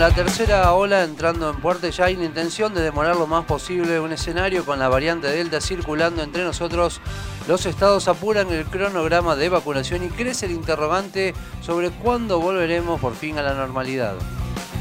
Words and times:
la 0.00 0.10
tercera 0.12 0.72
ola 0.72 1.04
entrando 1.04 1.50
en 1.50 1.60
puerta 1.60 1.86
ya 1.90 2.06
hay 2.06 2.14
intención 2.14 2.72
de 2.72 2.80
demorar 2.80 3.16
lo 3.16 3.26
más 3.26 3.44
posible 3.44 4.00
un 4.00 4.12
escenario 4.12 4.64
con 4.64 4.78
la 4.78 4.88
variante 4.88 5.26
Delta 5.26 5.60
circulando 5.60 6.22
entre 6.22 6.42
nosotros. 6.42 7.02
Los 7.46 7.66
estados 7.66 8.08
apuran 8.08 8.50
el 8.50 8.64
cronograma 8.64 9.36
de 9.36 9.50
vacunación 9.50 10.02
y 10.02 10.08
crece 10.08 10.46
el 10.46 10.52
interrogante 10.52 11.34
sobre 11.60 11.90
cuándo 11.90 12.40
volveremos 12.40 12.98
por 12.98 13.14
fin 13.14 13.36
a 13.36 13.42
la 13.42 13.52
normalidad. 13.52 14.14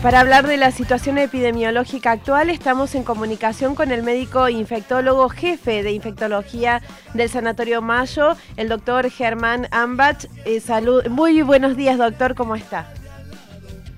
Para 0.02 0.22
hablar 0.22 0.48
de 0.48 0.56
la 0.56 0.72
situación 0.72 1.18
epidemiológica 1.18 2.12
actual, 2.12 2.50
estamos 2.50 2.96
en 2.96 3.04
comunicación 3.04 3.76
con 3.76 3.92
el 3.92 4.04
médico 4.04 4.48
infectólogo 4.48 5.28
jefe 5.28 5.84
de 5.84 5.92
infectología 5.92 6.82
del 7.14 7.30
Sanatorio 7.30 7.82
Mayo, 7.82 8.38
el 8.56 8.70
doctor 8.70 9.10
Germán 9.10 9.68
Ambach. 9.72 10.28
Eh, 10.46 10.62
salud. 10.62 11.06
Muy 11.10 11.42
buenos 11.42 11.76
días, 11.76 11.98
doctor, 11.98 12.36
¿cómo 12.36 12.56
está? 12.56 12.94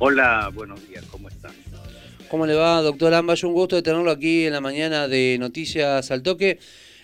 Hola, 0.03 0.49
buenos 0.51 0.89
días, 0.89 1.05
¿cómo 1.11 1.29
están? 1.29 1.51
¿Cómo 2.27 2.47
le 2.47 2.55
va, 2.55 2.81
doctor 2.81 3.13
Ambach? 3.13 3.43
Un 3.43 3.53
gusto 3.53 3.75
de 3.75 3.83
tenerlo 3.83 4.09
aquí 4.09 4.47
en 4.47 4.53
la 4.53 4.59
mañana 4.59 5.07
de 5.07 5.37
Noticias 5.39 6.09
al 6.09 6.23
Toque. 6.23 6.57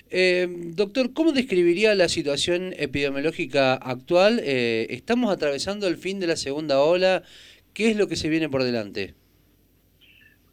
Eh, 0.09 0.47
doctor, 0.73 1.13
¿cómo 1.13 1.31
describiría 1.31 1.93
la 1.93 2.09
situación 2.09 2.73
epidemiológica 2.75 3.75
actual? 3.75 4.41
Eh, 4.43 4.87
¿Estamos 4.89 5.31
atravesando 5.31 5.87
el 5.87 5.97
fin 5.97 6.19
de 6.19 6.25
la 6.25 6.35
segunda 6.35 6.81
ola? 6.81 7.21
¿Qué 7.75 7.91
es 7.91 7.97
lo 7.97 8.07
que 8.07 8.15
se 8.15 8.29
viene 8.29 8.49
por 8.49 8.63
delante? 8.63 9.13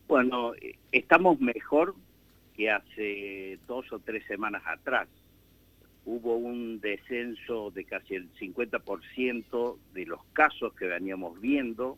Bueno, 0.07 0.53
estamos 0.93 1.41
mejor 1.41 1.95
que 2.55 2.71
hace 2.71 3.59
dos 3.67 3.91
o 3.91 4.01
tres 4.01 4.23
semanas 4.27 4.63
atrás. 4.67 5.09
Hubo 6.05 6.37
un 6.37 6.79
descenso 6.83 7.71
de 7.71 7.87
casi 7.87 8.17
el 8.17 8.31
50% 8.35 9.79
de 9.95 10.05
los 10.05 10.23
casos 10.35 10.75
que 10.75 10.85
veníamos 10.85 11.41
viendo. 11.41 11.97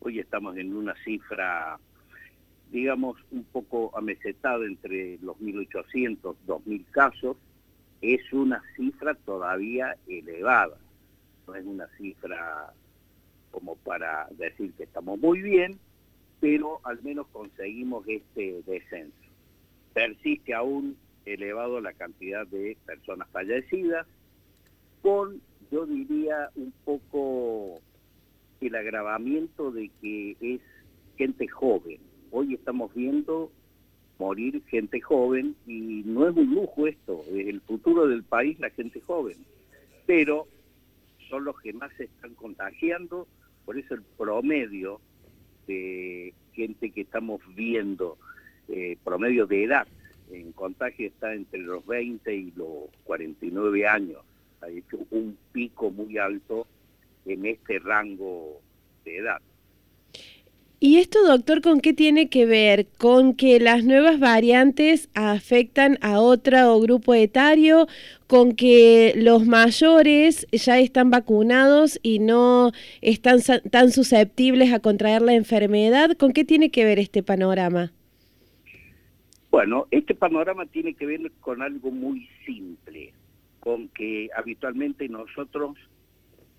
Hoy 0.00 0.20
estamos 0.20 0.56
en 0.56 0.74
una 0.76 0.94
cifra, 1.04 1.78
digamos, 2.70 3.16
un 3.32 3.44
poco 3.44 3.96
amesetada 3.96 4.64
entre 4.64 5.18
los 5.18 5.36
1.800, 5.38 6.36
2.000 6.46 6.84
casos. 6.90 7.36
Es 8.00 8.32
una 8.32 8.62
cifra 8.76 9.14
todavía 9.14 9.96
elevada, 10.06 10.78
no 11.46 11.54
es 11.56 11.66
una 11.66 11.88
cifra 11.96 12.72
como 13.50 13.74
para 13.76 14.28
decir 14.30 14.72
que 14.74 14.84
estamos 14.84 15.18
muy 15.18 15.42
bien, 15.42 15.80
pero 16.38 16.80
al 16.84 17.02
menos 17.02 17.26
conseguimos 17.32 18.06
este 18.06 18.62
descenso. 18.66 19.16
Persiste 19.92 20.54
aún 20.54 20.96
elevado 21.24 21.80
la 21.80 21.92
cantidad 21.92 22.46
de 22.46 22.76
personas 22.86 23.28
fallecidas, 23.30 24.06
con, 25.02 25.40
yo 25.72 25.86
diría, 25.86 26.50
un 26.54 26.72
poco 26.84 27.80
el 28.60 28.74
agravamiento 28.74 29.70
de 29.70 29.90
que 30.00 30.36
es 30.40 30.60
gente 31.16 31.46
joven. 31.48 31.98
Hoy 32.30 32.54
estamos 32.54 32.92
viendo 32.94 33.50
morir 34.18 34.62
gente 34.66 35.00
joven 35.00 35.54
y 35.66 36.02
no 36.04 36.28
es 36.28 36.36
un 36.36 36.54
lujo 36.54 36.86
esto, 36.86 37.22
es 37.28 37.46
el 37.46 37.60
futuro 37.60 38.06
del 38.08 38.24
país 38.24 38.58
la 38.58 38.70
gente 38.70 39.00
joven, 39.00 39.36
pero 40.06 40.48
son 41.28 41.44
los 41.44 41.60
que 41.60 41.72
más 41.72 41.92
se 41.96 42.04
están 42.04 42.34
contagiando 42.34 43.28
por 43.64 43.78
eso 43.78 43.94
el 43.94 44.02
promedio 44.16 45.00
de 45.66 46.32
gente 46.54 46.90
que 46.90 47.02
estamos 47.02 47.40
viendo, 47.54 48.16
eh, 48.68 48.96
promedio 49.04 49.46
de 49.46 49.64
edad 49.64 49.86
en 50.30 50.52
contagio 50.52 51.06
está 51.06 51.34
entre 51.34 51.60
los 51.60 51.86
20 51.86 52.34
y 52.34 52.50
los 52.52 52.88
49 53.04 53.86
años. 53.86 54.20
Ha 54.60 54.68
hecho 54.68 54.98
un 55.10 55.36
pico 55.52 55.90
muy 55.90 56.18
alto 56.18 56.66
en 57.26 57.46
este 57.46 57.78
rango 57.78 58.60
de 59.04 59.18
edad. 59.18 59.40
¿Y 60.80 60.98
esto, 60.98 61.26
doctor, 61.26 61.60
con 61.60 61.80
qué 61.80 61.92
tiene 61.92 62.28
que 62.28 62.46
ver? 62.46 62.86
¿Con 62.98 63.34
que 63.34 63.58
las 63.58 63.84
nuevas 63.84 64.20
variantes 64.20 65.10
afectan 65.14 65.98
a 66.02 66.20
otro 66.20 66.78
grupo 66.78 67.14
etario? 67.14 67.88
¿Con 68.28 68.54
que 68.54 69.12
los 69.16 69.44
mayores 69.44 70.46
ya 70.52 70.78
están 70.78 71.10
vacunados 71.10 71.98
y 72.04 72.20
no 72.20 72.70
están 73.00 73.40
tan 73.72 73.90
susceptibles 73.90 74.72
a 74.72 74.78
contraer 74.78 75.22
la 75.22 75.34
enfermedad? 75.34 76.16
¿Con 76.16 76.32
qué 76.32 76.44
tiene 76.44 76.70
que 76.70 76.84
ver 76.84 77.00
este 77.00 77.24
panorama? 77.24 77.90
Bueno, 79.50 79.88
este 79.90 80.14
panorama 80.14 80.64
tiene 80.66 80.94
que 80.94 81.06
ver 81.06 81.32
con 81.40 81.60
algo 81.60 81.90
muy 81.90 82.28
simple, 82.46 83.12
con 83.58 83.88
que 83.88 84.28
habitualmente 84.36 85.08
nosotros 85.08 85.76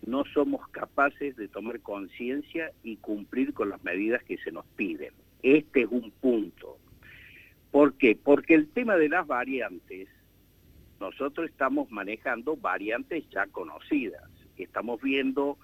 no 0.09 0.23
somos 0.33 0.67
capaces 0.69 1.35
de 1.35 1.47
tomar 1.47 1.81
conciencia 1.81 2.71
y 2.83 2.97
cumplir 2.97 3.53
con 3.53 3.69
las 3.69 3.83
medidas 3.83 4.23
que 4.23 4.37
se 4.37 4.51
nos 4.51 4.65
piden. 4.75 5.13
Este 5.43 5.81
es 5.81 5.87
un 5.89 6.11
punto. 6.11 6.77
¿Por 7.71 7.93
qué? 7.93 8.17
Porque 8.21 8.55
el 8.55 8.67
tema 8.69 8.95
de 8.95 9.09
las 9.09 9.27
variantes, 9.27 10.09
nosotros 10.99 11.49
estamos 11.49 11.91
manejando 11.91 12.57
variantes 12.57 13.23
ya 13.29 13.45
conocidas. 13.47 14.23
Estamos 14.57 14.99
viendo, 15.01 15.57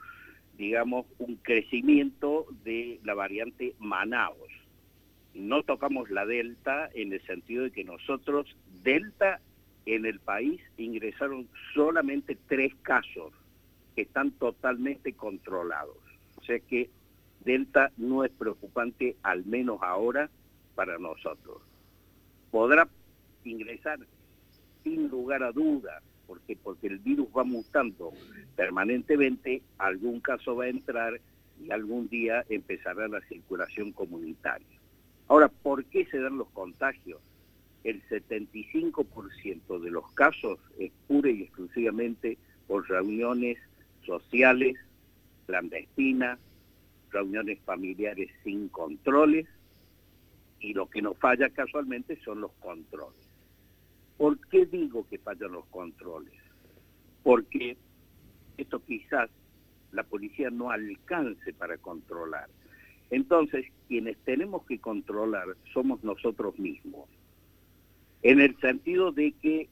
digamos, 0.58 1.08
un 1.18 1.38
crecimiento 1.38 2.46
de 2.64 3.00
la 3.04 3.16
variante 3.16 3.74
Manaus. 3.80 4.52
No 5.34 5.64
tocamos 5.64 6.10
la 6.12 6.26
Delta 6.26 6.90
en 6.94 7.12
el 7.12 7.22
sentido 7.26 7.64
de 7.64 7.72
que 7.72 7.84
nosotros, 7.84 8.56
Delta 8.84 9.42
en 9.88 10.06
el 10.06 10.20
país, 10.20 10.62
ingresaron 10.78 11.50
solamente 11.74 12.38
tres 12.48 12.74
casos 12.84 13.34
que 13.96 14.04
están 14.04 14.32
totalmente 14.32 15.14
controlados. 15.14 15.98
O 16.38 16.44
sea 16.44 16.60
que 16.60 16.90
Delta 17.44 17.92
no 17.98 18.24
es 18.24 18.32
preocupante, 18.32 19.16
al 19.24 19.46
menos 19.46 19.80
ahora, 19.82 20.30
para 20.76 20.98
nosotros. 20.98 21.62
Podrá 22.52 22.88
ingresar 23.44 24.00
sin 24.84 25.08
lugar 25.10 25.44
a 25.44 25.52
dudas, 25.52 26.04
porque, 26.28 26.56
porque 26.56 26.88
el 26.88 27.00
virus 27.00 27.28
va 27.36 27.44
mutando 27.44 28.12
permanentemente, 28.56 29.62
algún 29.78 30.20
caso 30.20 30.56
va 30.56 30.66
a 30.66 30.70
entrar 30.70 31.20
y 31.64 31.72
algún 31.72 32.08
día 32.10 32.44
empezará 32.50 33.08
la 33.08 33.22
circulación 33.22 33.92
comunitaria. 33.92 34.68
Ahora, 35.28 35.48
¿por 35.48 35.86
qué 35.86 36.06
se 36.06 36.20
dan 36.20 36.38
los 36.38 36.50
contagios? 36.50 37.20
El 37.84 38.04
75% 38.10 39.80
de 39.80 39.92
los 39.92 40.12
casos 40.14 40.60
es 40.80 40.92
pura 41.08 41.30
y 41.30 41.44
exclusivamente 41.44 42.38
por 42.68 42.88
reuniones 42.90 43.58
sociales, 44.06 44.76
clandestinas, 45.46 46.40
reuniones 47.12 47.60
familiares 47.66 48.30
sin 48.44 48.70
controles, 48.70 49.48
y 50.60 50.74
lo 50.74 50.90
que 50.90 51.02
nos 51.02 51.18
falla 51.18 51.50
casualmente 51.50 52.20
son 52.24 52.42
los 52.42 52.52
controles. 52.54 53.28
¿Por 54.18 54.40
qué 54.48 54.66
digo 54.66 55.06
que 55.08 55.20
fallan 55.20 55.52
los 55.52 55.66
controles? 55.68 56.34
Porque 57.24 57.78
esto 58.58 58.84
quizás 58.84 59.30
la 59.92 60.04
policía 60.04 60.50
no 60.50 60.72
alcance 60.72 61.54
para 61.54 61.78
controlar. 61.78 62.50
Entonces, 63.10 63.66
quienes 63.88 64.18
tenemos 64.20 64.66
que 64.66 64.80
controlar 64.80 65.46
somos 65.74 66.04
nosotros 66.04 66.58
mismos. 66.58 67.10
En 68.24 68.42
el 68.42 68.58
sentido 68.60 69.12
de 69.12 69.34
que 69.34 69.70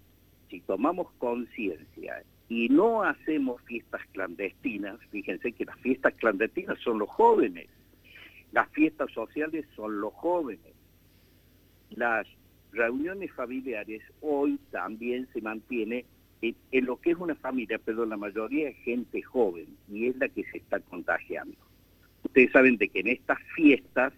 si 0.50 0.60
tomamos 0.62 1.12
conciencia 1.18 2.24
y 2.54 2.70
no 2.70 3.02
hacemos 3.02 3.60
fiestas 3.64 4.02
clandestinas, 4.12 5.00
fíjense 5.10 5.54
que 5.54 5.66
las 5.66 5.78
fiestas 5.80 6.14
clandestinas 6.14 6.78
son 6.82 7.00
los 7.00 7.10
jóvenes, 7.10 7.68
las 8.52 8.70
fiestas 8.70 9.12
sociales 9.12 9.66
son 9.76 10.00
los 10.00 10.14
jóvenes, 10.14 10.72
las 11.90 12.28
reuniones 12.72 13.32
familiares 13.32 14.04
hoy 14.22 14.60
también 14.70 15.28
se 15.34 15.42
mantiene 15.42 16.06
en, 16.44 16.86
lo 16.86 16.98
que 16.98 17.12
es 17.12 17.18
una 17.18 17.34
familia, 17.34 17.80
pero 17.84 18.06
la 18.06 18.18
mayoría 18.18 18.70
es 18.70 18.78
gente 18.84 19.24
joven 19.24 19.66
y 19.92 20.10
es 20.10 20.16
la 20.18 20.30
que 20.30 20.44
se 20.44 20.60
está 20.60 20.80
contagiando. 20.80 21.58
Ustedes 22.24 22.52
saben 22.52 22.78
de 22.78 22.88
que 22.90 23.00
en 23.00 23.08
estas 23.08 23.40
fiestas 23.56 24.14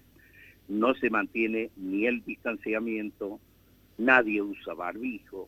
no 0.67 0.93
se 0.95 1.09
mantiene 1.09 1.69
ni 1.77 2.05
el 2.05 2.21
distanciamiento, 2.25 3.39
nadie 3.97 4.41
usa 4.41 4.73
barbijo, 4.73 5.47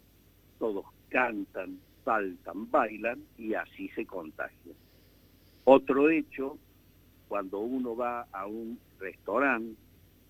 todos 0.57 0.85
cantan, 1.09 1.79
saltan, 2.07 2.71
bailan 2.71 3.21
y 3.37 3.53
así 3.53 3.89
se 3.89 4.05
contagian. 4.05 4.77
Otro 5.65 6.09
hecho, 6.09 6.57
cuando 7.27 7.59
uno 7.59 7.97
va 7.97 8.25
a 8.31 8.47
un 8.47 8.79
restaurante, 8.97 9.75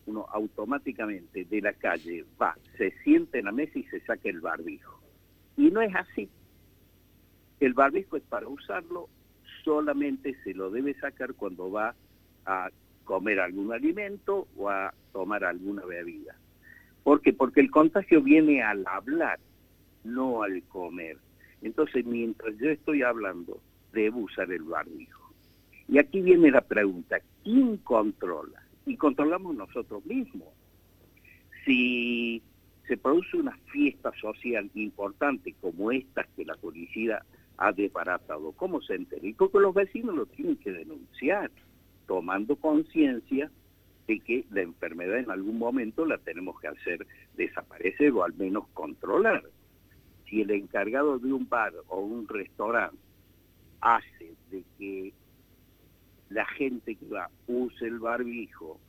uno 0.08 0.26
automáticamente 0.32 1.46
de 1.46 1.62
la 1.62 1.74
calle 1.74 2.26
va, 2.42 2.58
se 2.78 2.90
siente 3.04 3.38
en 3.38 3.46
la 3.46 3.52
mesa 3.52 3.78
y 3.78 3.84
se 3.84 4.00
saca 4.00 4.28
el 4.28 4.42
barbijo. 4.42 5.00
Y 5.56 5.70
no 5.70 5.82
es 5.82 5.96
así. 5.96 6.28
El 7.60 7.74
barbijo 7.76 8.18
es 8.18 8.24
para 8.24 8.48
usarlo, 8.48 9.08
solamente 9.64 10.36
se 10.44 10.56
lo 10.56 10.72
debe 10.72 10.96
sacar 10.96 11.36
cuando 11.36 11.70
va 11.70 11.94
a 12.48 12.72
comer 13.04 13.40
algún 13.40 13.72
alimento 13.72 14.48
o 14.58 14.70
a 14.70 14.96
tomar 15.14 15.44
alguna 15.44 15.86
bebida. 15.86 16.36
¿Por 17.04 17.22
qué? 17.22 17.34
Porque 17.34 17.62
el 17.62 17.70
contagio 17.70 18.24
viene 18.24 18.64
al 18.64 18.84
hablar, 18.88 19.40
no 20.04 20.42
al 20.42 20.64
comer. 20.64 21.18
Entonces, 21.62 22.06
mientras 22.06 22.58
yo 22.58 22.70
estoy 22.70 23.02
hablando, 23.04 23.60
debo 23.94 24.22
usar 24.22 24.52
el 24.52 24.64
barbijo. 24.64 25.34
Y 25.88 26.00
aquí 26.00 26.22
viene 26.22 26.52
la 26.52 26.62
pregunta, 26.62 27.18
¿quién 27.44 27.78
controla? 27.78 28.68
y 28.88 28.96
controlamos 28.96 29.56
nosotros 29.56 30.06
mismos. 30.06 30.48
Si 31.66 32.42
se 32.88 32.98
produce 32.98 33.38
una 33.38 33.56
fiesta 33.72 34.12
social 34.20 34.70
importante 34.74 35.54
como 35.60 35.92
esta 35.92 36.26
que 36.36 36.46
la 36.46 36.56
policía 36.56 37.22
ha 37.58 37.72
desbaratado, 37.74 38.54
¿cómo 38.54 38.82
se 38.82 38.96
entera? 38.96 39.28
Y 39.28 39.34
porque 39.34 39.60
los 39.60 39.76
vecinos 39.76 40.16
lo 40.16 40.26
tienen 40.26 40.56
que 40.56 40.72
denunciar, 40.72 41.52
tomando 42.08 42.56
conciencia 42.56 43.52
de 44.08 44.20
que 44.22 44.46
la 44.52 44.62
enfermedad 44.62 45.20
en 45.20 45.32
algún 45.32 45.58
momento 45.58 46.06
la 46.06 46.18
tenemos 46.18 46.60
que 46.62 46.70
hacer 46.70 47.06
desaparecer 47.36 48.12
o 48.14 48.24
al 48.24 48.34
menos 48.36 48.68
controlar. 48.74 49.44
Si 50.30 50.42
el 50.42 50.52
encargado 50.52 51.20
de 51.20 51.32
un 51.32 51.48
bar 51.48 51.74
o 51.88 52.00
un 52.02 52.28
restaurante 52.28 52.98
hace 53.82 54.36
de 54.52 54.64
que 54.78 55.14
la 56.30 56.46
gente 56.46 56.96
que 56.96 57.06
va 57.08 57.30
use 57.48 57.86
el 57.86 58.00
barbijo 58.00 58.80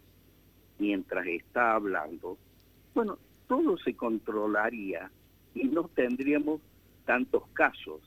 mientras 0.78 1.26
está 1.26 1.74
hablando, 1.74 2.38
bueno, 2.94 3.18
todo 3.46 3.78
se 3.78 3.94
controlaría 3.94 5.10
y 5.54 5.64
no 5.64 5.84
tendríamos 5.94 6.60
tantos 7.04 7.44
casos. 7.52 8.00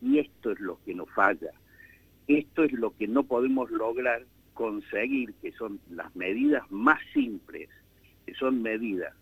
Y 0.00 0.18
esto 0.18 0.50
es 0.50 0.60
lo 0.60 0.78
que 0.84 0.94
nos 0.94 1.10
falla. 1.10 1.52
Esto 2.26 2.64
es 2.64 2.72
lo 2.72 2.96
que 2.96 3.06
no 3.06 3.24
podemos 3.24 3.70
lograr 3.70 4.24
conseguir, 4.54 5.34
que 5.34 5.52
son 5.52 5.80
las 5.90 6.14
medidas 6.14 6.70
más 6.70 6.98
simples, 7.12 7.68
que 8.26 8.34
son 8.34 8.62
medidas 8.62 9.14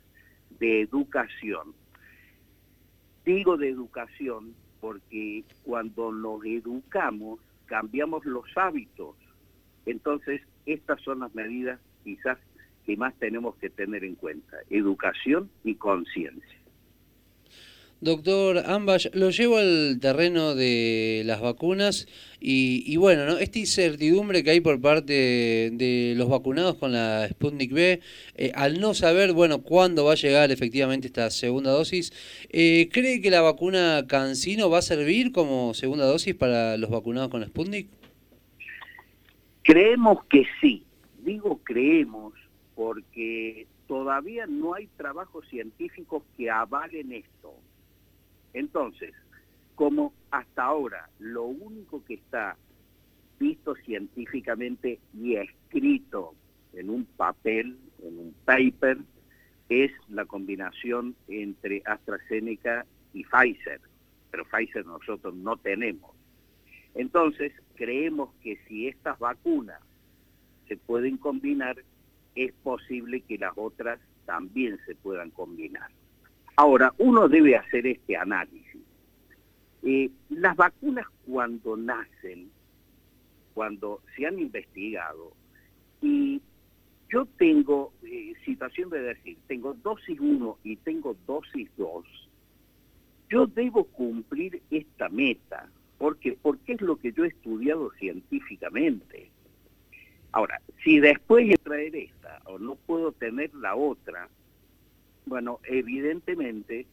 de 0.59 0.81
educación. 0.81 1.73
Digo 3.29 3.57
de 3.57 3.69
educación 3.69 4.55
porque 4.81 5.43
cuando 5.63 6.11
nos 6.11 6.43
educamos 6.43 7.39
cambiamos 7.67 8.25
los 8.25 8.45
hábitos. 8.55 9.15
Entonces, 9.85 10.41
estas 10.65 10.99
son 11.01 11.19
las 11.19 11.35
medidas 11.35 11.79
quizás 12.03 12.39
que 12.87 12.97
más 12.97 13.13
tenemos 13.19 13.55
que 13.57 13.69
tener 13.69 14.03
en 14.03 14.15
cuenta, 14.15 14.57
educación 14.71 15.51
y 15.63 15.75
conciencia. 15.75 16.58
Doctor 18.01 18.63
Ambash, 18.65 19.07
lo 19.13 19.29
llevo 19.29 19.57
al 19.57 19.99
terreno 19.99 20.55
de 20.55 21.23
las 21.25 21.41
vacunas 21.41 22.07
y, 22.39 22.95
bueno, 22.95 23.25
¿no? 23.25 23.37
esta 23.37 23.59
incertidumbre 23.59 24.41
que 24.41 24.51
hay 24.51 24.61
por 24.61 24.79
parte 24.79 25.69
de 25.73 26.13
los 26.15 26.29
vacunados 26.29 26.75
con 26.75 26.93
la 26.93 27.27
Sputnik 27.29 27.73
B, 27.73 27.99
eh, 28.35 28.51
al 28.55 28.79
no 28.79 28.93
saber, 28.93 29.33
bueno, 29.33 29.63
cuándo 29.63 30.05
va 30.05 30.13
a 30.13 30.15
llegar 30.15 30.49
efectivamente 30.49 31.07
esta 31.07 31.29
segunda 31.29 31.71
dosis, 31.71 32.13
eh, 32.49 32.87
¿cree 32.89 33.19
que 33.19 33.29
la 33.29 33.41
vacuna 33.41 34.05
Cancino 34.07 34.69
va 34.69 34.77
a 34.77 34.81
servir 34.81 35.33
como 35.33 35.73
segunda 35.73 36.05
dosis 36.05 36.35
para 36.35 36.77
los 36.77 36.89
vacunados 36.89 37.29
con 37.29 37.41
la 37.41 37.47
Sputnik? 37.47 37.89
Creemos 39.63 40.23
que 40.25 40.45
sí. 40.61 40.85
Digo 41.25 41.59
creemos 41.65 42.33
porque 42.75 43.67
todavía 43.87 44.47
no 44.47 44.73
hay 44.73 44.87
trabajos 44.95 45.45
científicos 45.49 46.23
que 46.37 46.49
avalen 46.49 47.11
esto. 47.11 47.53
Entonces, 48.53 49.13
como 49.75 50.13
hasta 50.31 50.63
ahora 50.63 51.09
lo 51.19 51.43
único 51.45 52.03
que 52.03 52.15
está 52.15 52.57
visto 53.39 53.75
científicamente 53.75 54.99
y 55.13 55.35
escrito 55.35 56.35
en 56.73 56.89
un 56.89 57.05
papel, 57.05 57.77
en 58.03 58.19
un 58.19 58.35
paper, 58.45 58.97
es 59.69 59.91
la 60.09 60.25
combinación 60.25 61.15
entre 61.27 61.81
AstraZeneca 61.85 62.85
y 63.13 63.23
Pfizer, 63.23 63.79
pero 64.31 64.45
Pfizer 64.45 64.85
nosotros 64.85 65.33
no 65.35 65.57
tenemos. 65.57 66.11
Entonces, 66.95 67.53
creemos 67.75 68.33
que 68.41 68.57
si 68.67 68.87
estas 68.87 69.17
vacunas 69.19 69.79
se 70.67 70.75
pueden 70.77 71.17
combinar, 71.17 71.77
es 72.35 72.51
posible 72.63 73.21
que 73.21 73.37
las 73.37 73.53
otras 73.55 73.99
también 74.25 74.79
se 74.85 74.95
puedan 74.95 75.31
combinar. 75.31 75.89
Ahora, 76.59 76.93
uno 76.97 77.29
debe 77.29 77.55
hacer 77.55 77.87
este 77.87 78.17
análisis. 78.17 78.83
Eh, 79.81 80.09
las 80.27 80.57
vacunas 80.57 81.05
cuando 81.25 81.77
nacen, 81.77 82.51
cuando 83.53 84.01
se 84.13 84.25
han 84.25 84.37
investigado, 84.39 85.31
y 86.01 86.41
yo 87.07 87.25
tengo 87.37 87.93
eh, 88.03 88.33
situación 88.43 88.89
de 88.89 88.99
decir, 88.99 89.37
tengo 89.47 89.73
dosis 89.73 90.19
1 90.19 90.57
y 90.65 90.75
tengo 90.75 91.15
dosis 91.25 91.69
2, 91.77 92.05
yo 93.29 93.47
debo 93.47 93.85
cumplir 93.85 94.61
esta 94.69 95.07
meta. 95.07 95.69
¿Por 95.97 96.17
qué? 96.17 96.37
Porque 96.41 96.73
es 96.73 96.81
lo 96.81 96.97
que 96.97 97.13
yo 97.13 97.23
he 97.23 97.29
estudiado 97.29 97.89
científicamente. 97.93 99.31
Ahora, 100.33 100.59
si 100.83 100.99
después 100.99 101.47
de 101.47 101.55
traer 101.55 101.95
esta 101.95 102.41
o 102.43 102.59
no 102.59 102.75
puedo 102.75 103.13
tener 103.13 103.55
la 103.55 103.77
otra, 103.77 104.27
bueno, 105.29 105.59
evidentemente, 105.63 106.85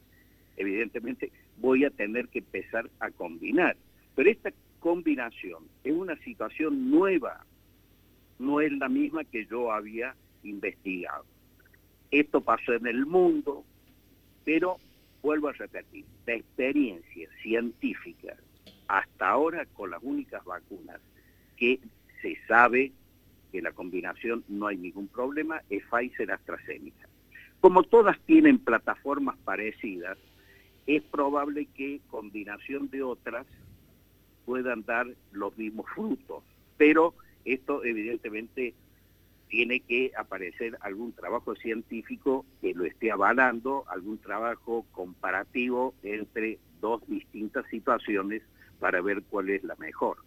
evidentemente 0.56 1.32
voy 1.58 1.84
a 1.84 1.90
tener 1.90 2.28
que 2.28 2.40
empezar 2.40 2.90
a 3.00 3.10
combinar. 3.10 3.76
Pero 4.14 4.30
esta 4.30 4.52
combinación 4.80 5.64
es 5.84 5.92
una 5.92 6.16
situación 6.18 6.90
nueva, 6.90 7.44
no 8.38 8.60
es 8.60 8.72
la 8.72 8.88
misma 8.88 9.24
que 9.24 9.46
yo 9.46 9.72
había 9.72 10.14
investigado. 10.42 11.24
Esto 12.10 12.40
pasó 12.40 12.74
en 12.74 12.86
el 12.86 13.04
mundo, 13.06 13.64
pero 14.44 14.78
vuelvo 15.22 15.48
a 15.48 15.52
repetir, 15.52 16.04
la 16.26 16.34
experiencia 16.34 17.28
científica 17.42 18.36
hasta 18.88 19.28
ahora 19.28 19.66
con 19.66 19.90
las 19.90 20.02
únicas 20.02 20.44
vacunas 20.44 21.00
que 21.56 21.80
se 22.22 22.36
sabe 22.46 22.92
que 23.50 23.62
la 23.62 23.72
combinación 23.72 24.44
no 24.48 24.66
hay 24.66 24.76
ningún 24.76 25.08
problema 25.08 25.62
es 25.70 25.82
Pfizer 25.84 26.30
AstraZeneca. 26.30 27.08
Como 27.60 27.82
todas 27.82 28.18
tienen 28.20 28.58
plataformas 28.58 29.36
parecidas, 29.44 30.18
es 30.86 31.02
probable 31.02 31.66
que 31.74 32.00
combinación 32.08 32.88
de 32.90 33.02
otras 33.02 33.46
puedan 34.44 34.84
dar 34.84 35.06
los 35.32 35.56
mismos 35.58 35.86
frutos, 35.94 36.44
pero 36.76 37.14
esto 37.44 37.84
evidentemente 37.84 38.74
tiene 39.48 39.80
que 39.80 40.12
aparecer 40.16 40.76
algún 40.80 41.12
trabajo 41.12 41.54
científico 41.56 42.44
que 42.60 42.74
lo 42.74 42.84
esté 42.84 43.10
avalando, 43.10 43.84
algún 43.88 44.18
trabajo 44.18 44.84
comparativo 44.92 45.94
entre 46.02 46.58
dos 46.80 47.06
distintas 47.08 47.64
situaciones 47.70 48.42
para 48.78 49.00
ver 49.00 49.22
cuál 49.22 49.50
es 49.50 49.62
la 49.64 49.74
mejor. 49.76 50.18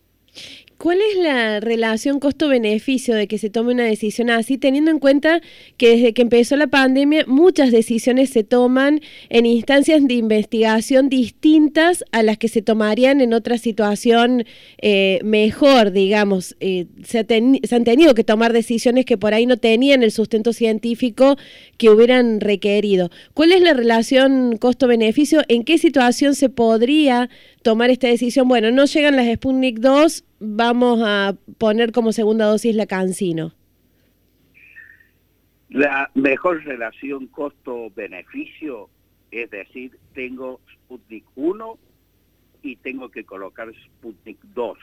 ¿Cuál 0.79 0.99
es 1.01 1.17
la 1.17 1.59
relación 1.59 2.21
costo-beneficio 2.21 3.13
de 3.13 3.27
que 3.27 3.38
se 3.38 3.50
tome 3.50 3.74
una 3.74 3.83
decisión 3.83 4.29
así, 4.29 4.57
teniendo 4.57 4.91
en 4.91 5.00
cuenta 5.00 5.41
que 5.75 5.89
desde 5.89 6.13
que 6.13 6.21
empezó 6.21 6.55
la 6.55 6.67
pandemia 6.67 7.25
muchas 7.27 7.74
decisiones 7.74 8.29
se 8.29 8.45
toman 8.45 9.01
en 9.27 9.45
instancias 9.45 10.07
de 10.07 10.13
investigación 10.13 11.09
distintas 11.09 12.05
a 12.13 12.24
las 12.24 12.38
que 12.38 12.48
se 12.48 12.62
tomarían 12.62 13.19
en 13.19 13.33
otra 13.33 13.57
situación 13.57 14.45
eh, 14.81 15.19
mejor, 15.21 15.91
digamos? 15.91 16.55
Eh, 16.62 16.86
se, 17.03 17.25
se, 17.27 17.75
han 17.75 17.83
tenido 17.83 18.15
que 18.15 18.24
tomar 18.24 18.53
decisiones 18.53 19.03
que 19.03 19.17
por 19.17 19.33
ahí 19.33 19.45
no 19.45 19.57
tenían 19.57 20.01
el 20.01 20.13
sustento 20.13 20.53
científico 20.53 21.36
que 21.75 21.89
hubieran 21.89 22.39
requerido. 22.39 23.09
¿Cuál 23.33 23.51
es 23.51 23.59
la 23.62 23.74
relación 23.74 24.55
costo-beneficio? 24.55 25.41
¿En 25.50 25.65
qué 25.65 25.77
situación 25.77 26.36
se 26.36 26.48
podría 26.48 27.29
tomar 27.62 27.89
esta 27.89 28.08
decisión? 28.08 28.48
Bueno, 28.48 28.72
no 28.72 28.86
llegan 28.86 29.16
las 29.16 29.28
Sputnik 29.34 29.80
2 29.80 30.24
vamos 30.39 31.01
a 31.04 31.36
poner 31.58 31.92
como 31.92 32.12
segunda 32.12 32.46
dosis 32.46 32.75
la 32.75 32.88
cancino? 32.88 33.54
La 35.70 36.10
mejor 36.16 36.63
relación 36.63 37.28
costo-beneficio, 37.28 38.89
es 39.32 39.51
decir, 39.51 39.98
tengo 40.13 40.60
Sputnik 40.74 41.25
1 41.36 41.78
y 42.63 42.75
tengo 42.78 43.10
que 43.10 43.24
colocar 43.24 43.72
Sputnik 43.86 44.39
2. 44.56 44.78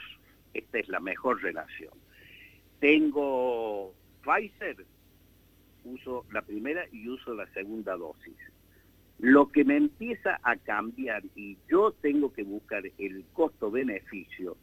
Esta 0.54 0.78
es 0.78 0.88
la 0.88 1.00
mejor 1.00 1.42
relación. 1.42 1.92
Tengo 2.78 3.92
Pfizer, 4.22 4.76
uso 5.84 6.24
la 6.32 6.42
primera 6.42 6.84
y 6.92 7.08
uso 7.08 7.34
la 7.34 7.46
segunda 7.52 7.96
dosis. 7.96 8.36
Lo 9.18 9.48
que 9.48 9.64
me 9.64 9.76
empieza 9.76 10.38
a 10.42 10.56
cambiar 10.56 11.22
y 11.34 11.56
yo 11.68 11.92
tengo 12.02 12.32
que 12.32 12.42
buscar 12.42 12.82
el 12.98 13.24
costo-beneficio 13.32 14.56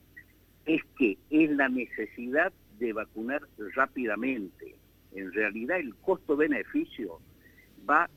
es 0.66 0.82
que 0.98 1.18
es 1.30 1.50
la 1.52 1.70
necesidad 1.70 2.54
de 2.80 2.94
vacunar 2.94 3.42
rápidamente. 3.76 4.76
En 5.14 5.32
realidad 5.34 5.80
el 5.80 5.96
costo-beneficio 5.96 7.20
va 7.90 8.10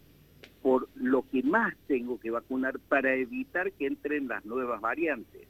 por 0.62 0.88
lo 0.94 1.22
que 1.30 1.42
más 1.42 1.74
tengo 1.86 2.18
que 2.20 2.30
vacunar 2.30 2.78
para 2.88 3.14
evitar 3.14 3.72
que 3.72 3.86
entren 3.86 4.28
las 4.28 4.44
nuevas 4.44 4.80
variantes. 4.80 5.48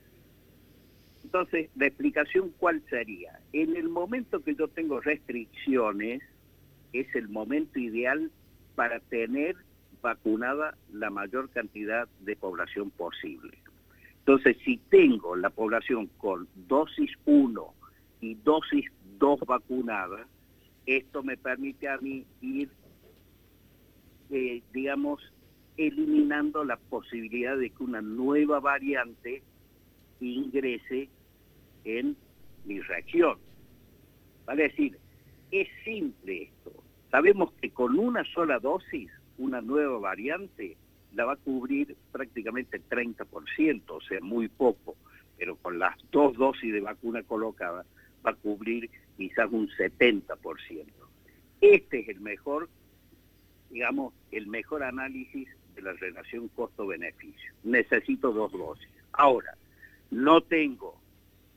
Entonces, 1.25 1.71
la 1.75 1.87
explicación 1.87 2.53
cuál 2.59 2.83
sería? 2.89 3.41
En 3.53 3.77
el 3.77 3.89
momento 3.89 4.45
que 4.45 4.55
yo 4.55 4.69
tengo 4.69 5.01
restricciones, 5.01 6.23
es 6.93 7.13
el 7.17 7.29
momento 7.29 7.79
ideal 7.79 8.31
para 8.77 9.01
tener 9.01 9.57
vacunada 10.11 10.77
la 10.93 11.11
mayor 11.11 11.51
cantidad 11.51 12.09
de 12.21 12.37
población 12.37 12.91
posible. 12.91 13.59
Entonces, 14.21 14.57
si 14.65 14.77
tengo 14.89 15.35
la 15.35 15.51
población 15.51 16.07
con 16.19 16.49
dosis 16.55 17.11
1 17.25 17.75
y 18.21 18.35
dosis 18.37 18.87
2 19.19 19.41
vacunadas, 19.41 20.27
Esto 20.87 21.25
me 21.25 21.37
permite 21.37 21.89
a 21.89 21.99
mí 21.99 22.25
ir, 22.41 22.69
eh, 24.31 24.63
digamos, 24.73 25.21
eliminando 25.77 26.63
la 26.63 26.77
posibilidad 26.77 27.57
de 27.59 27.71
que 27.71 27.83
una 27.83 28.01
nueva 28.01 28.61
variante 28.61 29.43
ingrese 30.21 31.09
en 31.85 32.17
mi 32.67 32.79
reacción. 32.81 33.37
Vale 34.47 34.63
decir, 34.69 34.97
es 35.51 35.67
simple 35.85 36.45
esto. 36.45 36.71
Sabemos 37.11 37.53
que 37.61 37.71
con 37.71 37.99
una 37.99 38.23
sola 38.33 38.61
dosis, 38.61 39.11
una 39.39 39.61
nueva 39.61 39.99
variante 39.99 40.77
la 41.15 41.25
va 41.25 41.33
a 41.33 41.37
cubrir 41.37 41.97
prácticamente 42.13 42.77
el 42.77 42.89
30%, 42.89 43.83
o 43.89 44.01
sea, 44.01 44.21
muy 44.21 44.49
poco, 44.49 44.97
pero 45.39 45.57
con 45.57 45.79
las 45.79 45.97
dos 46.11 46.37
dosis 46.37 46.73
de 46.73 46.81
vacuna 46.81 47.23
colocada 47.23 47.85
va 48.25 48.31
a 48.31 48.35
cubrir 48.35 48.91
quizás 49.17 49.51
un 49.51 49.69
70%. 49.69 50.85
Este 51.61 52.01
es 52.01 52.09
el 52.09 52.21
mejor, 52.21 52.69
digamos, 53.71 54.13
el 54.31 54.47
mejor 54.47 54.83
análisis 54.83 55.49
de 55.75 55.83
la 55.83 55.93
relación 55.93 56.49
costo-beneficio. 56.49 57.53
Necesito 57.65 58.33
dos 58.33 58.53
dosis. 58.53 58.89
Ahora, 59.13 59.57
no 60.11 60.43
tengo 60.43 61.01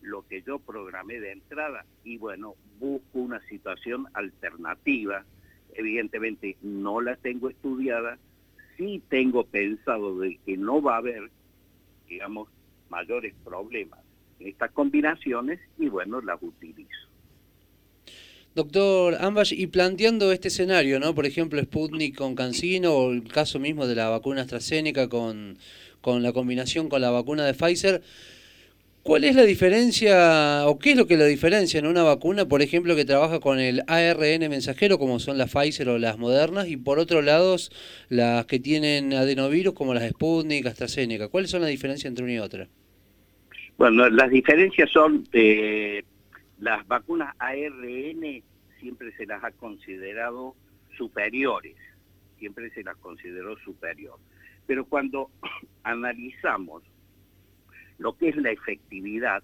lo 0.01 0.25
que 0.27 0.41
yo 0.41 0.59
programé 0.59 1.19
de 1.19 1.33
entrada 1.33 1.85
y 2.03 2.17
bueno, 2.17 2.55
busco 2.79 3.19
una 3.19 3.41
situación 3.47 4.07
alternativa. 4.13 5.25
Evidentemente 5.73 6.57
no 6.61 7.01
la 7.01 7.15
tengo 7.15 7.49
estudiada, 7.49 8.17
sí 8.77 9.01
tengo 9.09 9.43
pensado 9.45 10.19
de 10.19 10.39
que 10.45 10.57
no 10.57 10.81
va 10.81 10.95
a 10.95 10.97
haber, 10.97 11.29
digamos, 12.07 12.49
mayores 12.89 13.33
problemas 13.43 13.99
en 14.39 14.47
estas 14.47 14.71
combinaciones 14.71 15.59
y 15.77 15.89
bueno, 15.89 16.21
las 16.21 16.41
utilizo. 16.41 17.09
Doctor 18.55 19.15
Ambash, 19.19 19.53
y 19.53 19.67
planteando 19.67 20.31
este 20.31 20.47
escenario, 20.47 20.99
¿no? 20.99 21.13
Por 21.13 21.25
ejemplo, 21.25 21.61
Sputnik 21.61 22.15
con 22.15 22.35
Cancino 22.35 22.93
o 22.93 23.11
el 23.11 23.23
caso 23.23 23.59
mismo 23.59 23.85
de 23.85 23.95
la 23.95 24.09
vacuna 24.09 24.41
AstraZeneca 24.41 25.07
con, 25.07 25.57
con 26.01 26.23
la 26.23 26.33
combinación 26.33 26.89
con 26.89 27.01
la 27.01 27.11
vacuna 27.11 27.45
de 27.45 27.53
Pfizer, 27.53 28.01
¿Cuál 29.01 29.23
es 29.23 29.35
la 29.35 29.43
diferencia 29.43 30.67
o 30.67 30.77
qué 30.77 30.91
es 30.91 30.97
lo 30.97 31.07
que 31.07 31.15
la 31.15 31.25
diferencia 31.25 31.79
en 31.79 31.87
una 31.87 32.03
vacuna, 32.03 32.47
por 32.47 32.61
ejemplo, 32.61 32.95
que 32.95 33.05
trabaja 33.05 33.39
con 33.39 33.59
el 33.59 33.81
ARN 33.87 34.49
mensajero, 34.49 34.99
como 34.99 35.19
son 35.19 35.37
las 35.37 35.53
Pfizer 35.53 35.87
o 35.89 35.97
las 35.97 36.17
modernas, 36.17 36.67
y 36.67 36.75
por 36.75 36.99
otro 36.99 37.21
lado 37.21 37.55
las 38.09 38.45
que 38.45 38.59
tienen 38.59 39.13
adenovirus, 39.13 39.73
como 39.73 39.93
las 39.93 40.07
Sputnik, 40.09 40.65
AstraZeneca? 40.65 41.29
¿Cuáles 41.29 41.49
son 41.49 41.61
las 41.61 41.69
diferencias 41.69 42.09
entre 42.09 42.25
una 42.25 42.33
y 42.33 42.39
otra? 42.39 42.67
Bueno, 43.77 44.09
las 44.09 44.29
diferencias 44.29 44.91
son, 44.91 45.23
eh, 45.31 46.03
las 46.59 46.85
vacunas 46.85 47.33
ARN 47.39 48.43
siempre 48.81 49.15
se 49.15 49.25
las 49.25 49.41
ha 49.43 49.51
considerado 49.51 50.55
superiores, 50.97 51.77
siempre 52.37 52.69
se 52.71 52.83
las 52.83 52.97
consideró 52.97 53.57
superior. 53.59 54.17
Pero 54.67 54.83
cuando 54.83 55.29
analizamos 55.83 56.83
lo 57.99 58.17
que 58.17 58.29
es 58.29 58.35
la 58.37 58.51
efectividad, 58.51 59.43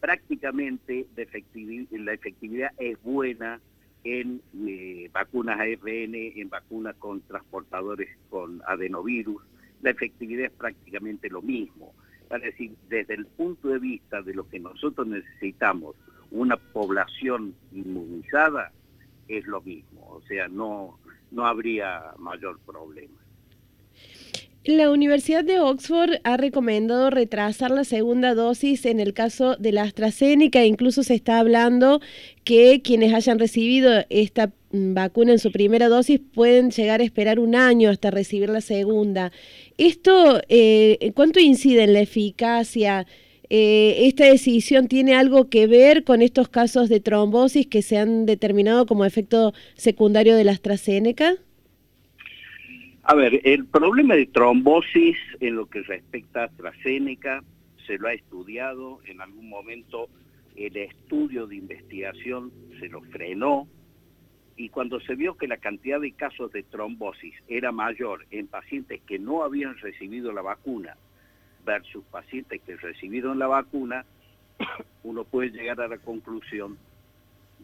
prácticamente 0.00 1.06
la 1.16 2.12
efectividad 2.12 2.70
es 2.78 3.02
buena 3.02 3.60
en 4.04 4.40
eh, 4.66 5.10
vacunas 5.12 5.58
ARN, 5.58 6.14
en 6.14 6.48
vacunas 6.48 6.96
con 6.96 7.20
transportadores 7.22 8.08
con 8.30 8.62
adenovirus, 8.66 9.42
la 9.82 9.90
efectividad 9.90 10.46
es 10.46 10.52
prácticamente 10.52 11.28
lo 11.28 11.42
mismo. 11.42 11.92
Es 12.30 12.42
decir, 12.42 12.74
desde 12.88 13.14
el 13.14 13.26
punto 13.26 13.68
de 13.68 13.78
vista 13.78 14.22
de 14.22 14.34
lo 14.34 14.48
que 14.48 14.60
nosotros 14.60 15.06
necesitamos, 15.06 15.96
una 16.30 16.56
población 16.56 17.54
inmunizada, 17.72 18.72
es 19.26 19.46
lo 19.46 19.60
mismo, 19.60 20.06
o 20.08 20.22
sea, 20.22 20.48
no, 20.48 20.98
no 21.30 21.46
habría 21.46 22.02
mayor 22.18 22.58
problema. 22.60 23.16
La 24.64 24.90
Universidad 24.90 25.42
de 25.42 25.58
Oxford 25.58 26.16
ha 26.22 26.36
recomendado 26.36 27.08
retrasar 27.08 27.70
la 27.70 27.84
segunda 27.84 28.34
dosis 28.34 28.84
en 28.84 29.00
el 29.00 29.14
caso 29.14 29.56
de 29.56 29.72
la 29.72 29.84
AstraZeneca. 29.84 30.66
Incluso 30.66 31.02
se 31.02 31.14
está 31.14 31.38
hablando 31.38 32.02
que 32.44 32.82
quienes 32.82 33.14
hayan 33.14 33.38
recibido 33.38 34.04
esta 34.10 34.52
mm, 34.72 34.92
vacuna 34.92 35.32
en 35.32 35.38
su 35.38 35.50
primera 35.50 35.88
dosis 35.88 36.20
pueden 36.34 36.72
llegar 36.72 37.00
a 37.00 37.04
esperar 37.04 37.40
un 37.40 37.54
año 37.54 37.88
hasta 37.88 38.10
recibir 38.10 38.50
la 38.50 38.60
segunda. 38.60 39.32
¿Esto 39.78 40.42
eh, 40.50 41.10
cuánto 41.14 41.40
incide 41.40 41.84
en 41.84 41.94
la 41.94 42.00
eficacia? 42.00 43.06
Eh, 43.48 44.08
¿Esta 44.08 44.26
decisión 44.26 44.88
tiene 44.88 45.14
algo 45.14 45.48
que 45.48 45.68
ver 45.68 46.04
con 46.04 46.20
estos 46.20 46.50
casos 46.50 46.90
de 46.90 47.00
trombosis 47.00 47.66
que 47.66 47.80
se 47.80 47.96
han 47.96 48.26
determinado 48.26 48.84
como 48.84 49.06
efecto 49.06 49.54
secundario 49.74 50.36
de 50.36 50.44
la 50.44 50.52
AstraZeneca? 50.52 51.38
A 53.10 53.14
ver, 53.16 53.40
el 53.42 53.66
problema 53.66 54.14
de 54.14 54.26
trombosis 54.26 55.16
en 55.40 55.56
lo 55.56 55.66
que 55.66 55.82
respecta 55.82 56.42
a 56.42 56.44
AstraZeneca 56.44 57.42
se 57.84 57.98
lo 57.98 58.06
ha 58.06 58.12
estudiado, 58.12 59.00
en 59.04 59.20
algún 59.20 59.48
momento 59.48 60.08
el 60.54 60.76
estudio 60.76 61.48
de 61.48 61.56
investigación 61.56 62.52
se 62.78 62.88
lo 62.88 63.00
frenó 63.00 63.66
y 64.54 64.68
cuando 64.68 65.00
se 65.00 65.16
vio 65.16 65.36
que 65.36 65.48
la 65.48 65.56
cantidad 65.56 66.00
de 66.00 66.12
casos 66.12 66.52
de 66.52 66.62
trombosis 66.62 67.34
era 67.48 67.72
mayor 67.72 68.26
en 68.30 68.46
pacientes 68.46 69.00
que 69.08 69.18
no 69.18 69.42
habían 69.42 69.76
recibido 69.78 70.30
la 70.30 70.42
vacuna 70.42 70.96
versus 71.66 72.04
pacientes 72.12 72.62
que 72.62 72.76
recibieron 72.76 73.40
la 73.40 73.48
vacuna, 73.48 74.04
uno 75.02 75.24
puede 75.24 75.50
llegar 75.50 75.80
a 75.80 75.88
la 75.88 75.98
conclusión 75.98 76.78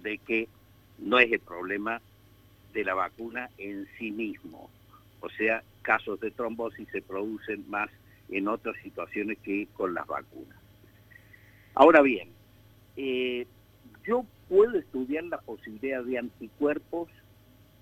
de 0.03 0.19
que 0.19 0.49
no 0.99 1.21
es 1.21 1.31
el 1.31 1.39
problema 1.39 2.01
de 2.73 2.83
la 2.83 2.95
vacuna 2.95 3.49
en 3.59 3.87
sí 3.97 4.11
mismo, 4.11 4.71
o 5.27 5.31
sea, 5.31 5.65
casos 5.83 6.21
de 6.21 6.31
trombosis 6.31 6.89
se 6.93 7.03
producen 7.03 7.69
más 7.69 7.91
en 8.29 8.47
otras 8.47 8.77
situaciones 8.83 9.39
que 9.39 9.67
con 9.73 9.93
las 9.93 10.07
vacunas. 10.07 10.57
Ahora 11.75 12.01
bien, 12.01 12.31
eh, 12.97 13.47
yo 14.07 14.25
puedo 14.49 14.79
estudiar 14.79 15.25
la 15.25 15.39
posibilidad 15.39 16.05
de 16.05 16.19
anticuerpos 16.19 17.09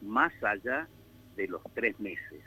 más 0.01 0.33
allá 0.43 0.89
de 1.37 1.49
los 1.49 1.61
tres 1.75 2.01
meses. 2.01 2.43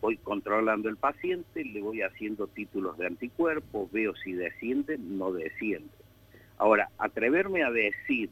Voy 0.00 0.16
controlando 0.16 0.88
el 0.88 0.96
paciente, 0.96 1.64
le 1.64 1.80
voy 1.80 2.02
haciendo 2.02 2.48
títulos 2.48 2.98
de 2.98 3.06
anticuerpos, 3.06 3.92
veo 3.92 4.14
si 4.16 4.32
descienden, 4.32 5.18
no 5.18 5.32
descienden. 5.32 5.88
Ahora, 6.58 6.90
atreverme 6.98 7.62
a 7.62 7.70
decir 7.70 8.30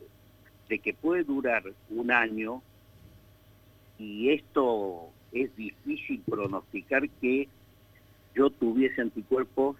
de 0.68 0.80
que 0.80 0.92
puede 0.92 1.22
durar 1.22 1.62
un 1.88 2.10
año 2.10 2.62
y 4.02 4.30
esto 4.30 5.10
es 5.30 5.54
difícil 5.54 6.22
pronosticar 6.28 7.08
que 7.20 7.48
yo 8.34 8.50
tuviese 8.50 9.00
anticuerpos 9.00 9.76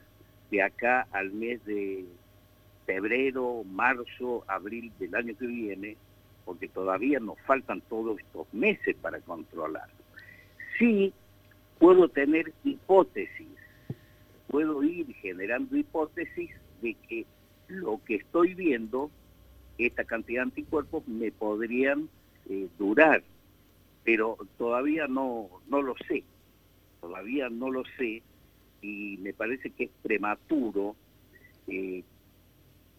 de 0.50 0.62
acá 0.62 1.08
al 1.10 1.32
mes 1.32 1.64
de 1.64 2.04
febrero, 2.86 3.64
marzo, 3.64 4.44
abril 4.46 4.92
del 5.00 5.14
año 5.16 5.34
que 5.36 5.46
viene, 5.46 5.96
porque 6.44 6.68
todavía 6.68 7.18
nos 7.18 7.38
faltan 7.40 7.80
todos 7.88 8.20
estos 8.20 8.52
meses 8.54 8.94
para 9.00 9.20
controlar. 9.20 9.88
Sí 10.78 11.12
puedo 11.78 12.08
tener 12.08 12.52
hipótesis, 12.62 13.48
puedo 14.46 14.84
ir 14.84 15.12
generando 15.16 15.76
hipótesis 15.76 16.50
de 16.80 16.94
que 17.08 17.26
lo 17.66 18.00
que 18.04 18.16
estoy 18.16 18.54
viendo, 18.54 19.10
esta 19.78 20.04
cantidad 20.04 20.42
de 20.42 20.50
anticuerpos, 20.50 21.08
me 21.08 21.32
podrían 21.32 22.08
eh, 22.48 22.68
durar 22.78 23.22
pero 24.04 24.36
todavía 24.58 25.06
no, 25.06 25.48
no 25.68 25.82
lo 25.82 25.94
sé, 26.08 26.24
todavía 27.00 27.48
no 27.48 27.70
lo 27.70 27.84
sé 27.96 28.22
y 28.80 29.18
me 29.18 29.32
parece 29.32 29.70
que 29.70 29.84
es 29.84 29.90
prematuro 30.02 30.96
eh, 31.68 32.02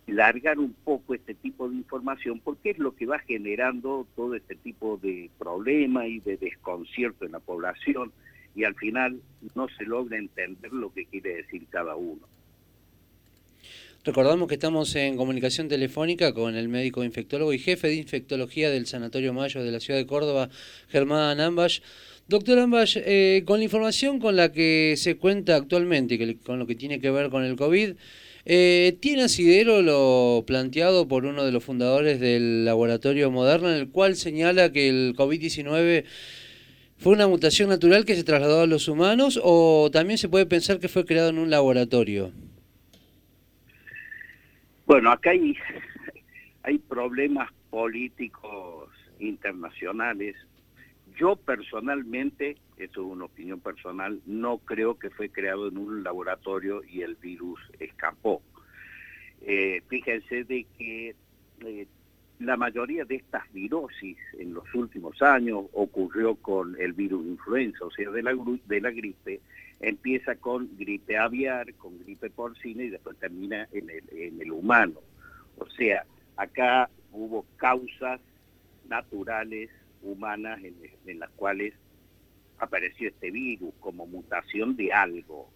largar 0.07 0.60
un 0.60 0.74
poco 0.74 1.13
este 1.13 1.33
tipo 1.33 1.69
de 1.69 1.75
información 1.75 2.39
porque 2.39 2.72
es 2.72 2.77
lo 2.77 2.95
que 2.95 3.05
va 3.05 3.19
generando 3.19 4.07
todo 4.15 4.36
este 4.36 4.55
tipo 4.55 4.98
de 4.98 5.29
problema 5.38 6.07
y 6.07 6.19
de 6.19 6.38
desconcierto 6.38 7.25
en 7.25 7.33
la 7.33 7.39
población 7.39 8.12
y 8.55 8.65
al 8.65 8.75
final 8.75 9.19
no 9.55 9.67
se 9.69 9.86
logra 9.86 10.17
entender 10.17 10.72
lo 10.72 10.93
que 10.93 11.05
quiere 11.05 11.38
decir 11.38 11.65
cada 11.69 11.95
uno. 11.95 12.22
Recordamos 14.05 14.50
que 14.50 14.55
estamos 14.55 14.93
en 14.98 15.15
comunicación 15.15 15.69
telefónica 15.69 16.33
con 16.33 16.57
el 16.57 16.67
médico 16.67 17.05
infectólogo 17.05 17.53
y 17.53 17.57
jefe 17.57 17.88
de 17.88 17.95
infectología 17.95 18.69
del 18.69 18.86
Sanatorio 18.86 19.31
Mayo 19.31 19.63
de 19.63 19.72
la 19.72 19.79
ciudad 19.79 19.98
de 19.98 20.05
Córdoba, 20.05 20.50
Germán 20.89 21.39
Ambash. 21.39 21.79
Doctor 22.27 22.60
Ambash, 22.60 22.98
eh, 22.98 23.43
con 23.45 23.60
la 23.60 23.63
información 23.63 24.19
con 24.19 24.36
la 24.36 24.51
que 24.51 24.95
se 24.98 25.15
cuenta 25.15 25.55
actualmente, 25.55 26.17
que, 26.17 26.36
con 26.36 26.60
lo 26.60 26.67
que 26.67 26.75
tiene 26.75 27.00
que 27.00 27.12
ver 27.12 27.29
con 27.29 27.45
el 27.45 27.55
COVID, 27.55 27.93
eh, 28.43 28.98
¿tiene 29.00 29.24
asidero 29.24 29.81
lo 29.81 30.43
planteado 30.45 31.07
por 31.07 31.24
uno 31.25 31.45
de 31.45 31.53
los 31.53 31.63
fundadores 31.63 32.19
del 32.19 32.65
laboratorio 32.65 33.31
Moderna, 33.31 33.74
en 33.74 33.79
el 33.79 33.89
cual 33.89 34.17
señala 34.17 34.74
que 34.74 34.89
el 34.89 35.15
COVID-19 35.15 36.03
fue 36.98 37.13
una 37.13 37.29
mutación 37.29 37.69
natural 37.69 38.03
que 38.03 38.15
se 38.17 38.25
trasladó 38.25 38.63
a 38.63 38.67
los 38.67 38.89
humanos 38.89 39.39
o 39.41 39.89
también 39.93 40.17
se 40.17 40.27
puede 40.27 40.45
pensar 40.45 40.81
que 40.81 40.89
fue 40.89 41.05
creado 41.05 41.29
en 41.29 41.39
un 41.39 41.50
laboratorio? 41.50 42.33
Bueno, 44.86 45.12
acá 45.12 45.32
hay, 45.32 45.56
hay 46.63 46.78
problemas 46.78 47.52
políticos 47.70 48.90
internacionales. 49.20 50.36
Yo 51.16 51.36
personalmente, 51.38 52.58
esto 52.78 53.02
es 53.02 53.08
una 53.08 53.25
opinión 53.25 53.62
personal, 53.62 54.20
no 54.25 54.58
creo 54.58 55.00
que 55.00 55.10
fue 55.10 55.30
creado 55.30 55.68
en 55.68 55.78
un 55.78 56.04
laboratorio 56.04 56.84
y 56.84 57.02
el 57.02 57.16
virus 57.16 57.60
escapó. 57.80 58.42
Eh, 59.42 59.82
fíjense 59.88 60.44
de 60.44 60.66
que 60.78 61.16
eh, 61.62 61.88
la 62.40 62.58
mayoría 62.58 63.06
de 63.06 63.16
estas 63.16 63.52
virosis 63.54 64.18
en 64.38 64.54
los 64.54 64.66
últimos 64.74 65.22
años 65.22 65.66
ocurrió 65.72 66.36
con 66.36 66.75
el 66.80 66.92
virus 66.94 67.25
influenza, 67.25 67.86
o 67.86 67.92
sea, 67.92 68.10
de 68.10 68.22
la, 68.22 68.36
de 68.66 68.82
la 68.82 68.92
gripe, 68.92 69.40
empieza 69.84 70.36
con 70.36 70.70
gripe 70.78 71.18
aviar, 71.18 71.74
con 71.75 72.00
gripe 72.00 72.30
porcina 72.30 72.84
y 72.84 72.90
después 72.90 73.18
termina 73.18 73.68
en 73.74 73.90
el, 74.42 74.52
humano. 74.52 75.02
O 75.58 75.70
sea, 75.70 76.06
acá 76.38 76.90
hubo 77.12 77.46
causas 77.58 78.22
naturales, 78.88 79.70
humanas, 80.02 80.60
en, 80.63 81.20
las 81.20 81.30
cuales 81.32 81.74
apareció 82.60 83.10
este 83.10 83.30
virus 83.30 83.74
como 83.82 84.06
mutación 84.06 84.78
de 84.78 84.94
algo, 84.94 85.50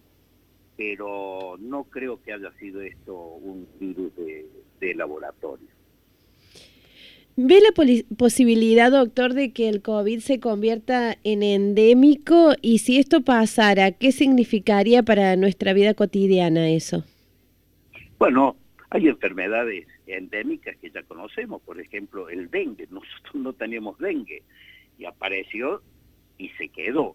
pero 0.76 1.56
no 1.58 1.84
creo 1.84 2.22
que 2.22 2.34
haya 2.34 2.52
sido 2.58 2.82
esto 2.82 3.14
un 3.16 3.66
virus 3.80 4.12
de 4.14 4.94
laboratorio. 4.94 5.77
¿Ve 7.40 7.60
la 7.60 7.70
posibilidad, 8.16 8.90
doctor, 8.90 9.32
de 9.32 9.52
que 9.52 9.68
el 9.68 9.80
COVID 9.80 10.18
se 10.18 10.40
convierta 10.40 11.14
en 11.22 11.44
endémico? 11.44 12.54
Y 12.62 12.78
si 12.78 12.98
esto 12.98 13.20
pasara, 13.20 13.92
¿qué 13.92 14.10
significaría 14.10 15.04
para 15.04 15.36
nuestra 15.36 15.72
vida 15.72 15.94
cotidiana 15.94 16.68
eso? 16.68 17.04
Bueno, 18.18 18.56
hay 18.90 19.06
enfermedades 19.06 19.86
endémicas 20.08 20.76
que 20.78 20.90
ya 20.90 21.04
conocemos, 21.04 21.62
por 21.62 21.80
ejemplo, 21.80 22.28
el 22.28 22.50
dengue. 22.50 22.88
Nosotros 22.90 23.36
no 23.36 23.52
teníamos 23.52 23.96
dengue 23.98 24.42
y 24.98 25.04
apareció 25.04 25.80
y 26.38 26.48
se 26.58 26.70
quedó. 26.70 27.14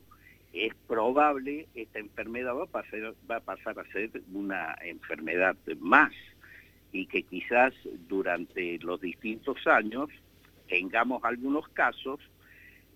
Es 0.54 0.74
probable 0.88 1.68
esta 1.76 2.00
enfermedad 2.00 2.56
va 2.56 2.64
a 2.64 2.68
pasar, 2.68 3.14
va 3.30 3.36
a, 3.36 3.42
pasar 3.42 3.78
a 3.78 3.84
ser 3.92 4.10
una 4.32 4.74
enfermedad 4.86 5.58
más 5.82 6.14
y 6.94 7.08
que 7.08 7.24
quizás 7.24 7.74
durante 8.08 8.78
los 8.78 9.02
distintos 9.02 9.58
años 9.66 10.10
tengamos 10.70 11.24
algunos 11.24 11.68
casos, 11.70 12.20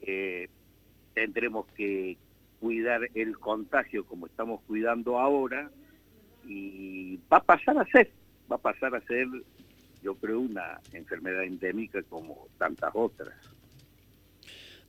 eh, 0.01 0.47
tendremos 1.15 1.65
que 1.75 2.15
cuidar 2.59 3.09
el 3.15 3.37
contagio 3.39 4.05
como 4.05 4.27
estamos 4.27 4.61
cuidando 4.67 5.19
ahora 5.19 5.69
y 6.47 7.17
va 7.31 7.37
a 7.37 7.43
pasar 7.43 7.77
a 7.79 7.85
ser, 7.85 8.11
va 8.49 8.55
a 8.55 8.59
pasar 8.59 8.95
a 8.95 9.01
ser, 9.01 9.27
yo 10.03 10.15
creo, 10.15 10.39
una 10.41 10.79
enfermedad 10.93 11.43
endémica 11.43 12.01
como 12.03 12.47
tantas 12.59 12.91
otras. 12.93 13.33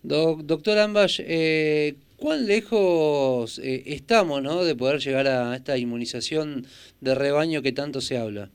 doctor 0.02 0.78
Ambash, 0.78 1.20
eh, 1.24 1.96
¿cuán 2.16 2.46
lejos 2.46 3.58
eh, 3.58 3.84
estamos 3.86 4.42
¿no? 4.42 4.64
de 4.64 4.76
poder 4.76 5.00
llegar 5.00 5.26
a 5.26 5.56
esta 5.56 5.78
inmunización 5.78 6.66
de 7.00 7.14
rebaño 7.14 7.62
que 7.62 7.72
tanto 7.72 8.02
se 8.02 8.18
habla? 8.18 8.50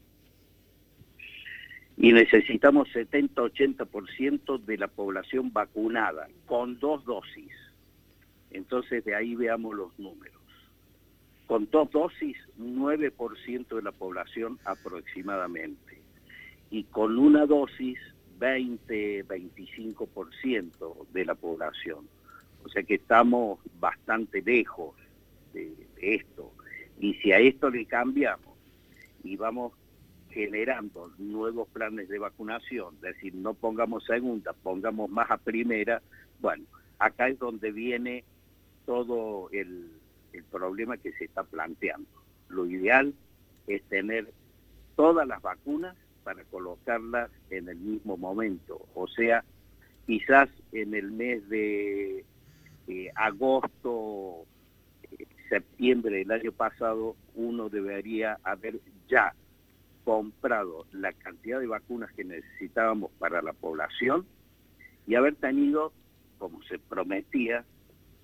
Y 1.97 2.11
necesitamos 2.11 2.89
70-80% 2.89 4.63
de 4.63 4.77
la 4.77 4.87
población 4.87 5.51
vacunada 5.53 6.27
con 6.45 6.79
dos 6.79 7.05
dosis. 7.05 7.51
Entonces 8.51 9.03
de 9.05 9.15
ahí 9.15 9.35
veamos 9.35 9.75
los 9.75 9.97
números. 9.99 10.41
Con 11.45 11.69
dos 11.69 11.91
dosis, 11.91 12.35
9% 12.57 13.75
de 13.75 13.81
la 13.81 13.91
población 13.91 14.57
aproximadamente. 14.65 16.01
Y 16.71 16.85
con 16.85 17.19
una 17.19 17.45
dosis, 17.45 17.99
20-25% 18.39 21.07
de 21.11 21.25
la 21.25 21.35
población. 21.35 22.07
O 22.63 22.69
sea 22.69 22.81
que 22.83 22.95
estamos 22.95 23.59
bastante 23.79 24.41
lejos 24.41 24.95
de, 25.53 25.75
de 25.95 26.15
esto. 26.15 26.53
Y 26.99 27.13
si 27.15 27.33
a 27.33 27.39
esto 27.39 27.69
le 27.69 27.85
cambiamos 27.85 28.57
y 29.23 29.35
vamos 29.35 29.73
generando 30.33 31.11
nuevos 31.17 31.67
planes 31.69 32.09
de 32.09 32.19
vacunación, 32.19 32.95
es 32.95 33.01
decir, 33.01 33.35
no 33.35 33.53
pongamos 33.53 34.03
segunda, 34.05 34.53
pongamos 34.53 35.09
más 35.09 35.29
a 35.29 35.37
primera, 35.37 36.01
bueno, 36.41 36.65
acá 36.99 37.27
es 37.27 37.37
donde 37.39 37.71
viene 37.71 38.23
todo 38.85 39.49
el, 39.51 39.89
problema 40.51 40.97
que 40.97 41.11
se 41.13 41.25
está 41.25 41.43
planteando. 41.43 42.09
Lo 42.49 42.65
ideal 42.65 43.13
es 43.67 43.83
tener 43.83 44.31
todas 44.95 45.27
las 45.27 45.41
vacunas 45.41 45.95
para 46.23 46.43
colocarlas 46.45 47.29
en 47.51 47.69
el 47.69 47.77
mismo 47.77 48.17
momento, 48.17 48.81
o 48.95 49.07
sea, 49.07 49.43
quizás 50.07 50.49
en 50.71 50.95
el 50.95 51.11
mes 51.11 51.47
de 51.49 52.25
agosto, 53.15 54.45
eh, 55.03 55.25
septiembre 55.49 56.17
del 56.17 56.31
año 56.31 56.51
pasado, 56.51 57.15
uno 57.35 57.69
debería 57.69 58.37
haber 58.43 58.79
ya 59.07 59.33
comprado 60.03 60.85
la 60.91 61.13
cantidad 61.13 61.59
de 61.59 61.67
vacunas 61.67 62.11
que 62.13 62.23
necesitábamos 62.23 63.11
para 63.19 63.41
la 63.41 63.53
población 63.53 64.25
y 65.07 65.15
haber 65.15 65.35
tenido, 65.35 65.91
como 66.37 66.61
se 66.63 66.79
prometía, 66.79 67.65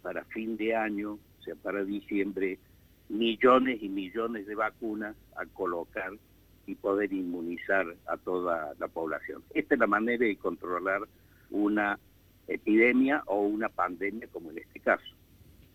para 0.02 0.24
fin 0.26 0.58
de 0.58 0.76
año, 0.76 1.13
o 1.13 1.44
sea, 1.44 1.56
para 1.56 1.84
diciembre, 1.84 2.60
millones 3.10 3.82
y 3.82 3.89
millones 3.89 4.48
de 4.48 4.56
vacunas 4.56 5.15
a 5.36 5.46
colocar 5.46 6.12
y 6.65 6.76
poder 6.76 7.12
inmunizar 7.12 7.86
a 8.08 8.18
toda 8.18 8.74
la 8.80 8.88
población. 8.88 9.44
Esta 9.54 9.74
es 9.74 9.80
la 9.80 9.88
manera 9.88 10.26
de 10.26 10.36
controlar 10.36 11.02
una 11.50 12.00
epidemia 12.48 13.24
o 13.26 13.42
una 13.42 13.70
pandemia 13.70 14.28
como 14.28 14.52
en 14.52 14.60
este 14.60 14.80
caso. 14.80 15.19